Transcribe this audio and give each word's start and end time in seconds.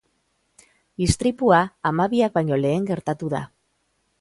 Istripua 1.07 1.59
hamabiak 1.91 2.35
baino 2.39 2.61
lehen 2.63 2.89
gertatu 2.91 3.31
da. 3.37 3.47